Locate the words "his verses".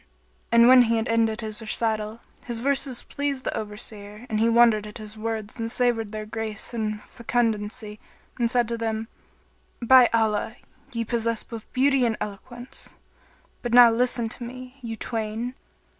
2.45-3.03